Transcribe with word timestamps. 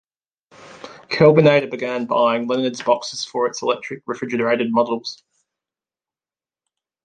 Kelvinator 1.11 1.69
began 1.69 2.07
buying 2.07 2.47
Leonard's 2.47 2.81
boxes 2.81 3.23
for 3.23 3.45
its 3.45 3.61
electric 3.61 4.01
refrigerated 4.07 4.69
models. 4.71 5.23